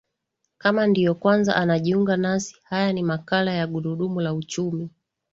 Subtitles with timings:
[0.57, 4.89] kama ndiyo kwanza anajiunga nasi haya ni makala ya gurudumu la uchumi